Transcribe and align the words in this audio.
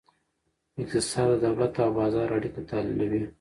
اقتصاد 0.81 1.29
د 1.31 1.35
دولت 1.43 1.73
او 1.83 1.89
بازار 1.99 2.27
اړیکه 2.37 2.61
تحلیلوي. 2.71 3.21